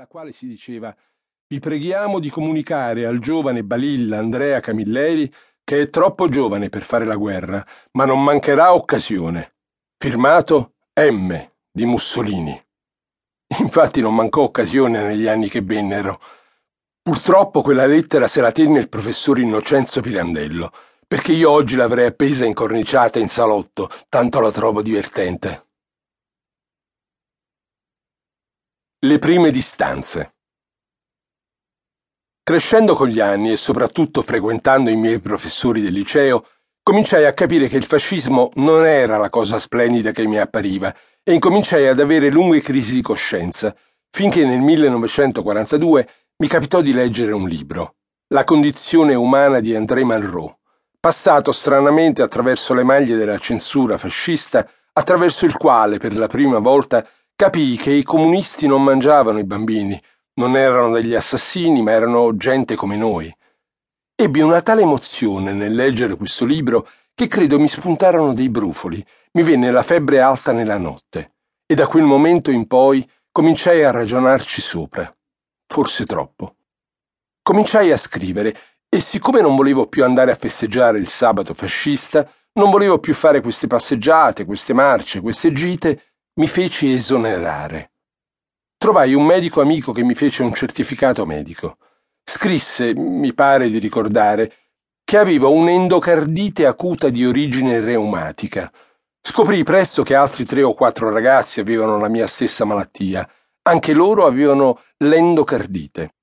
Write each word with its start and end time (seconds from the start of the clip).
nella 0.00 0.06
quale 0.06 0.32
si 0.32 0.46
diceva 0.46 0.94
vi 1.46 1.58
preghiamo 1.58 2.20
di 2.20 2.30
comunicare 2.30 3.04
al 3.04 3.18
giovane 3.18 3.62
balilla 3.62 4.16
Andrea 4.16 4.60
Camilleri 4.60 5.30
che 5.62 5.82
è 5.82 5.90
troppo 5.90 6.28
giovane 6.28 6.70
per 6.70 6.82
fare 6.82 7.04
la 7.04 7.16
guerra, 7.16 7.64
ma 7.92 8.04
non 8.04 8.22
mancherà 8.22 8.72
occasione. 8.72 9.56
Firmato 9.98 10.74
M 10.94 11.50
di 11.70 11.84
Mussolini. 11.84 12.58
Infatti 13.58 14.00
non 14.00 14.14
mancò 14.14 14.42
occasione 14.42 15.02
negli 15.02 15.26
anni 15.26 15.48
che 15.48 15.60
vennero. 15.60 16.20
Purtroppo 17.02 17.62
quella 17.62 17.86
lettera 17.86 18.26
se 18.26 18.40
la 18.40 18.52
tenne 18.52 18.78
il 18.78 18.88
professor 18.88 19.38
Innocenzo 19.38 20.00
Pirandello, 20.00 20.72
perché 21.06 21.32
io 21.32 21.50
oggi 21.50 21.76
l'avrei 21.76 22.06
appesa 22.06 22.46
incorniciata 22.46 23.18
in 23.18 23.28
salotto, 23.28 23.90
tanto 24.08 24.40
la 24.40 24.50
trovo 24.50 24.82
divertente. 24.82 25.69
Le 29.02 29.18
prime 29.18 29.50
distanze. 29.50 30.34
Crescendo 32.42 32.94
con 32.94 33.08
gli 33.08 33.18
anni 33.18 33.50
e 33.50 33.56
soprattutto 33.56 34.20
frequentando 34.20 34.90
i 34.90 34.96
miei 34.96 35.20
professori 35.20 35.80
del 35.80 35.94
liceo, 35.94 36.46
cominciai 36.82 37.24
a 37.24 37.32
capire 37.32 37.68
che 37.68 37.78
il 37.78 37.86
fascismo 37.86 38.50
non 38.56 38.84
era 38.84 39.16
la 39.16 39.30
cosa 39.30 39.58
splendida 39.58 40.10
che 40.10 40.26
mi 40.26 40.36
appariva 40.36 40.94
e 41.22 41.32
incominciai 41.32 41.86
ad 41.86 41.98
avere 41.98 42.28
lunghe 42.28 42.60
crisi 42.60 42.92
di 42.92 43.00
coscienza, 43.00 43.74
finché 44.10 44.44
nel 44.44 44.60
1942 44.60 46.08
mi 46.36 46.46
capitò 46.46 46.82
di 46.82 46.92
leggere 46.92 47.32
un 47.32 47.48
libro, 47.48 47.94
La 48.34 48.44
condizione 48.44 49.14
umana 49.14 49.60
di 49.60 49.74
André 49.74 50.04
Malraux, 50.04 50.56
passato 51.00 51.52
stranamente 51.52 52.20
attraverso 52.20 52.74
le 52.74 52.84
maglie 52.84 53.16
della 53.16 53.38
censura 53.38 53.96
fascista, 53.96 54.68
attraverso 54.92 55.46
il 55.46 55.56
quale 55.56 55.96
per 55.96 56.14
la 56.14 56.26
prima 56.26 56.58
volta 56.58 57.02
capii 57.40 57.78
che 57.78 57.90
i 57.90 58.02
comunisti 58.02 58.66
non 58.66 58.84
mangiavano 58.84 59.38
i 59.38 59.46
bambini, 59.46 59.98
non 60.34 60.58
erano 60.58 60.90
degli 60.90 61.14
assassini, 61.14 61.80
ma 61.80 61.92
erano 61.92 62.36
gente 62.36 62.74
come 62.74 62.96
noi. 62.96 63.34
Ebbi 64.14 64.40
una 64.40 64.60
tale 64.60 64.82
emozione 64.82 65.54
nel 65.54 65.74
leggere 65.74 66.16
questo 66.16 66.44
libro 66.44 66.86
che 67.14 67.28
credo 67.28 67.58
mi 67.58 67.66
spuntarono 67.66 68.34
dei 68.34 68.50
brufoli, 68.50 69.02
mi 69.32 69.42
venne 69.42 69.70
la 69.70 69.82
febbre 69.82 70.20
alta 70.20 70.52
nella 70.52 70.76
notte, 70.76 71.36
e 71.64 71.74
da 71.74 71.86
quel 71.86 72.02
momento 72.02 72.50
in 72.50 72.66
poi 72.66 73.10
cominciai 73.32 73.84
a 73.84 73.90
ragionarci 73.90 74.60
sopra. 74.60 75.10
Forse 75.66 76.04
troppo. 76.04 76.56
Cominciai 77.40 77.90
a 77.90 77.96
scrivere, 77.96 78.54
e 78.86 79.00
siccome 79.00 79.40
non 79.40 79.56
volevo 79.56 79.86
più 79.86 80.04
andare 80.04 80.30
a 80.30 80.36
festeggiare 80.36 80.98
il 80.98 81.08
sabato 81.08 81.54
fascista, 81.54 82.30
non 82.52 82.68
volevo 82.68 82.98
più 82.98 83.14
fare 83.14 83.40
queste 83.40 83.66
passeggiate, 83.66 84.44
queste 84.44 84.74
marce, 84.74 85.22
queste 85.22 85.52
gite, 85.52 86.09
mi 86.40 86.48
feci 86.48 86.90
esonerare. 86.90 87.92
Trovai 88.78 89.12
un 89.12 89.26
medico 89.26 89.60
amico 89.60 89.92
che 89.92 90.02
mi 90.02 90.14
fece 90.14 90.42
un 90.42 90.54
certificato 90.54 91.26
medico. 91.26 91.76
Scrisse, 92.24 92.94
mi 92.94 93.34
pare 93.34 93.68
di 93.68 93.78
ricordare, 93.78 94.54
che 95.04 95.18
avevo 95.18 95.52
un'endocardite 95.52 96.64
acuta 96.64 97.10
di 97.10 97.26
origine 97.26 97.80
reumatica. 97.80 98.72
Scoprì 99.20 99.62
presto 99.64 100.02
che 100.02 100.14
altri 100.14 100.46
tre 100.46 100.62
o 100.62 100.72
quattro 100.72 101.10
ragazzi 101.10 101.60
avevano 101.60 101.98
la 101.98 102.08
mia 102.08 102.26
stessa 102.26 102.64
malattia. 102.64 103.28
Anche 103.68 103.92
loro 103.92 104.24
avevano 104.24 104.80
l'endocardite. 104.96 106.14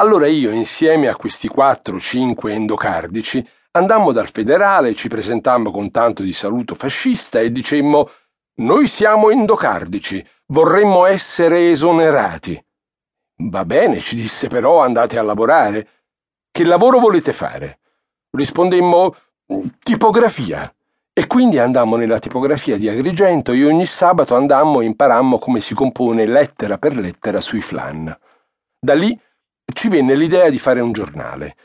Allora 0.00 0.26
io, 0.26 0.50
insieme 0.50 1.06
a 1.06 1.14
questi 1.14 1.46
quattro 1.46 1.94
o 1.94 2.00
cinque 2.00 2.54
endocardici, 2.54 3.48
andammo 3.70 4.10
dal 4.10 4.28
federale, 4.32 4.96
ci 4.96 5.06
presentammo 5.06 5.70
con 5.70 5.92
tanto 5.92 6.24
di 6.24 6.32
saluto 6.32 6.74
fascista 6.74 7.38
e 7.38 7.52
dicemmo 7.52 8.10
Noi 8.54 8.86
siamo 8.86 9.30
endocardici, 9.30 10.24
Vorremmo 10.52 11.06
essere 11.06 11.70
esonerati. 11.70 12.62
Va 13.44 13.64
bene, 13.64 14.00
ci 14.00 14.14
disse 14.14 14.48
però, 14.48 14.82
andate 14.82 15.18
a 15.18 15.22
lavorare. 15.22 15.88
Che 16.50 16.64
lavoro 16.64 16.98
volete 16.98 17.32
fare? 17.32 17.78
Rispondemmo 18.30 19.14
tipografia. 19.82 20.70
E 21.14 21.26
quindi 21.26 21.58
andammo 21.58 21.96
nella 21.96 22.18
tipografia 22.18 22.76
di 22.76 22.86
Agrigento 22.86 23.52
e 23.52 23.64
ogni 23.64 23.86
sabato 23.86 24.34
andammo 24.34 24.82
e 24.82 24.84
imparammo 24.84 25.38
come 25.38 25.62
si 25.62 25.72
compone 25.72 26.26
lettera 26.26 26.76
per 26.76 26.98
lettera 26.98 27.40
sui 27.40 27.62
flan. 27.62 28.14
Da 28.78 28.92
lì 28.92 29.18
ci 29.72 29.88
venne 29.88 30.14
l'idea 30.14 30.50
di 30.50 30.58
fare 30.58 30.80
un 30.80 30.92
giornale. 30.92 31.56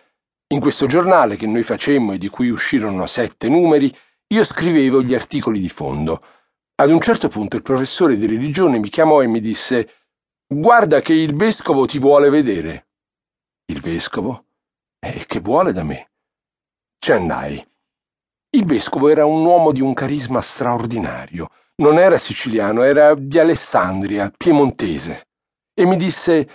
In 0.54 0.62
questo 0.62 0.86
giornale 0.86 1.36
che 1.36 1.46
noi 1.46 1.64
facemmo 1.64 2.14
e 2.14 2.18
di 2.18 2.30
cui 2.30 2.48
uscirono 2.50 3.06
sette 3.06 3.50
numeri, 3.50 3.94
io 4.28 4.46
scrivevo 4.46 5.02
gli 5.02 5.14
articoli 5.14 5.60
di 5.60 5.70
fondo. 5.70 6.22
Ad 6.80 6.92
un 6.92 7.02
certo 7.02 7.28
punto 7.28 7.56
il 7.56 7.64
professore 7.64 8.18
di 8.18 8.28
religione 8.28 8.78
mi 8.78 8.90
chiamò 8.90 9.24
e 9.24 9.28
mi 9.28 9.40
disse 9.40 10.06
Guarda 10.46 11.02
che 11.02 11.14
il 11.14 11.36
vescovo 11.36 11.88
ti 11.88 11.98
vuole 11.98 12.30
vedere. 12.30 12.90
Il 13.66 13.82
vescovo? 13.82 14.46
E 15.00 15.26
che 15.26 15.40
vuole 15.40 15.72
da 15.74 15.82
me? 15.82 16.12
Ci 17.00 17.14
andai. 17.14 17.68
Il 18.52 18.66
vescovo 18.66 19.10
era 19.10 19.26
un 19.26 19.44
uomo 19.44 19.72
di 19.72 19.82
un 19.82 19.96
carisma 19.96 20.40
straordinario. 20.40 21.50
Non 21.78 21.98
era 21.98 22.20
siciliano, 22.20 22.84
era 22.84 23.16
di 23.16 23.40
Alessandria, 23.40 24.32
piemontese. 24.38 25.30
E 25.74 25.84
mi 25.86 25.98
disse 25.98 26.50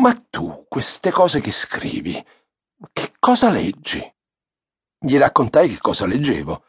Ma 0.00 0.14
tu, 0.28 0.66
queste 0.68 1.10
cose 1.10 1.40
che 1.40 1.50
scrivi, 1.50 2.22
che 2.92 3.12
cosa 3.18 3.48
leggi? 3.48 4.00
Gli 4.98 5.16
raccontai 5.16 5.70
che 5.70 5.78
cosa 5.78 6.04
leggevo. 6.04 6.62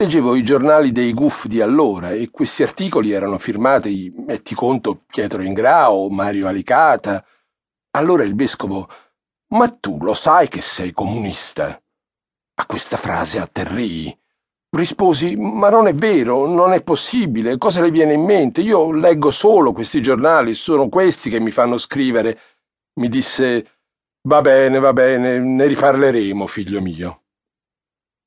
Leggevo 0.00 0.34
i 0.34 0.42
giornali 0.42 0.92
dei 0.92 1.12
GUF 1.12 1.44
di 1.44 1.60
allora 1.60 2.12
e 2.12 2.30
questi 2.30 2.62
articoli 2.62 3.10
erano 3.10 3.36
firmati, 3.36 4.10
metti 4.16 4.54
conto, 4.54 5.02
Pietro 5.04 5.42
Ingrao, 5.42 6.08
Mario 6.08 6.48
Alicata. 6.48 7.22
Allora 7.90 8.22
il 8.22 8.34
vescovo, 8.34 8.88
ma 9.48 9.68
tu 9.68 9.98
lo 10.00 10.14
sai 10.14 10.48
che 10.48 10.62
sei 10.62 10.92
comunista? 10.92 11.78
A 12.54 12.64
questa 12.64 12.96
frase 12.96 13.40
atterrii. 13.40 14.18
Risposi, 14.70 15.36
ma 15.36 15.68
non 15.68 15.86
è 15.86 15.94
vero, 15.94 16.46
non 16.46 16.72
è 16.72 16.82
possibile, 16.82 17.58
cosa 17.58 17.82
le 17.82 17.90
viene 17.90 18.14
in 18.14 18.24
mente? 18.24 18.62
Io 18.62 18.92
leggo 18.92 19.30
solo 19.30 19.74
questi 19.74 20.00
giornali, 20.00 20.54
sono 20.54 20.88
questi 20.88 21.28
che 21.28 21.40
mi 21.40 21.50
fanno 21.50 21.76
scrivere. 21.76 22.40
Mi 22.94 23.10
disse, 23.10 23.80
va 24.22 24.40
bene, 24.40 24.78
va 24.78 24.94
bene, 24.94 25.38
ne 25.40 25.66
riparleremo, 25.66 26.46
figlio 26.46 26.80
mio. 26.80 27.20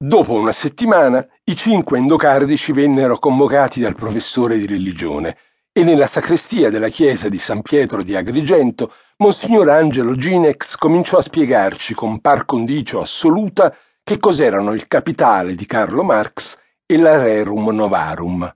Dopo 0.06 0.34
una 0.34 0.52
settimana, 0.52 1.26
i 1.46 1.56
cinque 1.56 1.98
endocardici 1.98 2.74
vennero 2.74 3.18
convocati 3.18 3.80
dal 3.80 3.96
professore 3.96 4.58
di 4.58 4.68
religione 4.68 5.38
e 5.72 5.86
nella 5.86 6.08
sacrestia 6.08 6.70
della 6.70 6.90
chiesa 6.90 7.30
di 7.30 7.38
San 7.38 7.62
Pietro 7.62 8.04
di 8.04 8.14
Agrigento, 8.14 8.94
Monsignor 9.20 9.70
Angelo 9.70 10.18
Ginex 10.18 10.76
cominciò 10.76 11.20
a 11.20 11.22
spiegarci 11.22 11.94
con 11.94 12.20
par 12.20 12.44
condicio 12.44 13.00
assoluta 13.00 13.74
che 14.04 14.18
cos'erano 14.18 14.74
il 14.74 14.90
capitale 14.90 15.56
di 15.56 15.66
Carlo 15.66 16.04
Marx 16.04 16.58
e 16.86 16.98
la 16.98 17.24
Rerum 17.24 17.70
Novarum. 17.70 18.54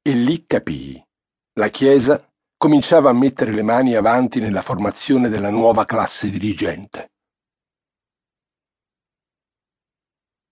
E 0.00 0.10
lì 0.12 0.44
capii. 0.46 1.04
La 1.54 1.70
Chiesa 1.70 2.24
cominciava 2.56 3.10
a 3.10 3.14
mettere 3.14 3.50
le 3.50 3.62
mani 3.62 3.96
avanti 3.96 4.38
nella 4.38 4.62
formazione 4.62 5.28
della 5.28 5.50
nuova 5.50 5.84
classe 5.84 6.30
dirigente. 6.30 7.10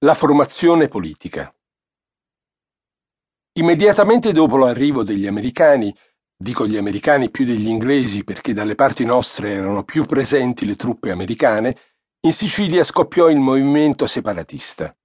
La 0.07 0.15
formazione 0.15 0.87
politica. 0.87 1.53
Immediatamente 3.59 4.31
dopo 4.31 4.57
l'arrivo 4.57 5.03
degli 5.03 5.27
americani, 5.27 5.93
dico 6.37 6.65
gli 6.65 6.77
americani 6.77 7.29
più 7.29 7.45
degli 7.45 7.67
inglesi 7.67 8.23
perché 8.23 8.53
dalle 8.53 8.77
parti 8.77 9.05
nostre 9.05 9.51
erano 9.51 9.83
più 9.83 10.05
presenti 10.05 10.65
le 10.65 10.77
truppe 10.77 11.11
americane, 11.11 11.77
in 12.21 12.33
Sicilia 12.33 12.85
scoppiò 12.85 13.29
il 13.29 13.41
movimento 13.41 14.07
separatista. 14.07 14.97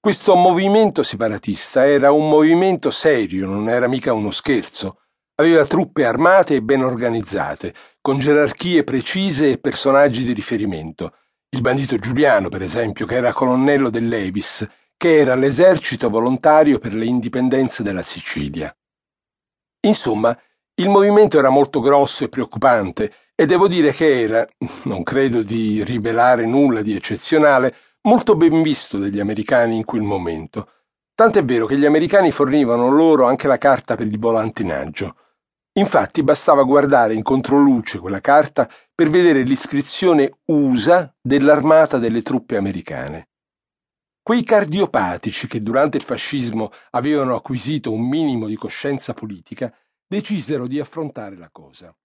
Questo 0.00 0.34
movimento 0.34 1.04
separatista 1.04 1.86
era 1.86 2.10
un 2.10 2.28
movimento 2.28 2.90
serio, 2.90 3.46
non 3.46 3.68
era 3.68 3.86
mica 3.86 4.12
uno 4.12 4.32
scherzo. 4.32 5.02
Aveva 5.36 5.64
truppe 5.64 6.04
armate 6.04 6.56
e 6.56 6.62
ben 6.62 6.82
organizzate, 6.82 7.72
con 8.00 8.18
gerarchie 8.18 8.82
precise 8.82 9.52
e 9.52 9.58
personaggi 9.58 10.24
di 10.24 10.32
riferimento 10.32 11.14
il 11.52 11.60
bandito 11.62 11.96
Giuliano, 11.98 12.48
per 12.48 12.62
esempio, 12.62 13.06
che 13.06 13.16
era 13.16 13.32
colonnello 13.32 13.90
dell'Evis, 13.90 14.66
che 14.96 15.18
era 15.18 15.34
l'esercito 15.34 16.08
volontario 16.08 16.78
per 16.78 16.94
le 16.94 17.06
indipendenze 17.06 17.82
della 17.82 18.02
Sicilia. 18.02 18.74
Insomma, 19.86 20.36
il 20.74 20.88
movimento 20.88 21.38
era 21.38 21.50
molto 21.50 21.80
grosso 21.80 22.24
e 22.24 22.28
preoccupante 22.28 23.12
e 23.34 23.46
devo 23.46 23.66
dire 23.66 23.92
che 23.92 24.20
era, 24.20 24.46
non 24.84 25.02
credo 25.02 25.42
di 25.42 25.82
rivelare 25.82 26.46
nulla 26.46 26.82
di 26.82 26.94
eccezionale, 26.94 27.74
molto 28.02 28.36
ben 28.36 28.62
visto 28.62 28.98
dagli 28.98 29.18
americani 29.18 29.76
in 29.76 29.84
quel 29.84 30.02
momento. 30.02 30.68
Tant'è 31.14 31.44
vero 31.44 31.66
che 31.66 31.76
gli 31.76 31.84
americani 31.84 32.30
fornivano 32.30 32.90
loro 32.90 33.26
anche 33.26 33.48
la 33.48 33.58
carta 33.58 33.96
per 33.96 34.06
il 34.06 34.18
volantinaggio. 34.18 35.16
Infatti 35.78 36.22
bastava 36.22 36.62
guardare 36.62 37.14
in 37.14 37.22
controluce 37.22 37.98
quella 37.98 38.20
carta 38.20 38.68
per 39.00 39.08
vedere 39.08 39.44
l'iscrizione 39.44 40.40
USA 40.48 41.10
dell'armata 41.22 41.96
delle 41.96 42.20
truppe 42.20 42.58
americane. 42.58 43.30
Quei 44.22 44.44
cardiopatici 44.44 45.46
che 45.46 45.62
durante 45.62 45.96
il 45.96 46.02
fascismo 46.02 46.70
avevano 46.90 47.34
acquisito 47.34 47.90
un 47.92 48.06
minimo 48.06 48.46
di 48.46 48.56
coscienza 48.56 49.14
politica 49.14 49.74
decisero 50.06 50.66
di 50.66 50.78
affrontare 50.78 51.38
la 51.38 51.48
cosa. 51.50 51.96